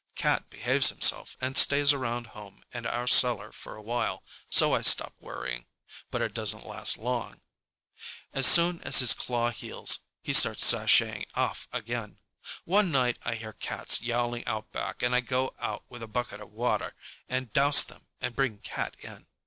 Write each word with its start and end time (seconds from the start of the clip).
Cat 0.15 0.49
behaves 0.49 0.89
himself 0.89 1.37
and 1.39 1.55
stays 1.55 1.93
around 1.93 2.25
home 2.25 2.63
and 2.73 2.87
our 2.87 3.07
cellar 3.07 3.51
for 3.51 3.75
a 3.75 3.83
while, 3.83 4.23
so 4.49 4.73
I 4.73 4.81
stop 4.81 5.13
worrying. 5.19 5.67
But 6.09 6.23
it 6.23 6.33
doesn't 6.33 6.65
last 6.65 6.97
long. 6.97 7.41
As 8.33 8.47
soon 8.47 8.81
as 8.81 8.97
his 8.97 9.13
claw 9.13 9.51
heals, 9.51 9.99
he 10.23 10.33
starts 10.33 10.65
sashaying 10.65 11.27
off 11.35 11.67
again. 11.71 12.17
One 12.65 12.91
night 12.91 13.19
I 13.23 13.35
hear 13.35 13.53
cats 13.53 14.01
yowling 14.01 14.43
out 14.47 14.71
back 14.71 15.03
and 15.03 15.13
I 15.13 15.21
go 15.21 15.53
out 15.59 15.85
with 15.87 16.01
a 16.01 16.07
bucket 16.07 16.41
of 16.41 16.49
water 16.51 16.95
and 17.29 17.53
douse 17.53 17.83
them 17.83 18.07
and 18.19 18.35
bring 18.35 18.57
Cat 18.57 18.95
in. 19.01 19.27